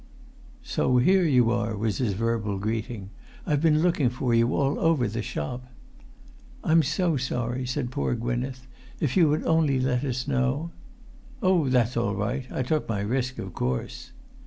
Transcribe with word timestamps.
"So 0.63 0.97
here 0.97 1.25
you 1.25 1.51
are!" 1.51 1.77
was 1.77 1.99
his 1.99 2.13
verbal 2.13 2.57
greeting: 2.57 3.11
"I've 3.45 3.61
been 3.61 3.83
looking 3.83 4.09
for 4.09 4.33
you 4.33 4.55
all 4.55 4.79
over 4.79 5.07
the 5.07 5.21
shop." 5.21 5.67
"I'm 6.63 6.81
so 6.81 7.17
sorry," 7.17 7.67
said 7.67 7.91
poor 7.91 8.15
Gwynneth. 8.15 8.65
"If 8.99 9.15
you 9.15 9.29
had 9.31 9.43
only 9.43 9.79
let 9.79 10.03
us 10.03 10.27
know——" 10.27 10.71
"Oh, 11.43 11.69
that's 11.69 11.95
all 11.95 12.15
right; 12.15 12.47
I 12.51 12.63
took 12.63 12.89
my 12.89 13.01
risk, 13.01 13.37
of 13.37 13.53
course." 13.53 14.11